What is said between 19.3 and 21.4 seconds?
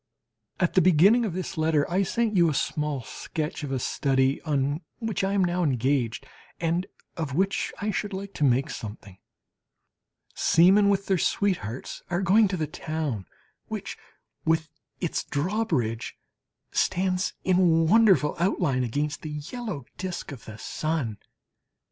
yellow disc of the sun.